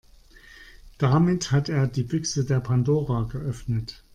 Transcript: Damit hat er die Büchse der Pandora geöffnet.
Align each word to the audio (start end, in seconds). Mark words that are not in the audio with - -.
Damit 0.97 1.51
hat 1.51 1.69
er 1.69 1.85
die 1.85 2.01
Büchse 2.01 2.43
der 2.43 2.59
Pandora 2.59 3.21
geöffnet. 3.31 4.03